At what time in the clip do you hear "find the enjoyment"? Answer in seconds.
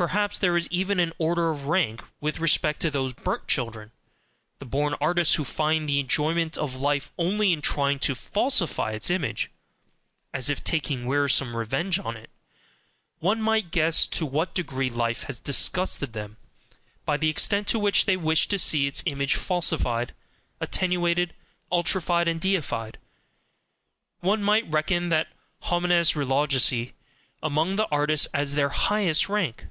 5.44-6.56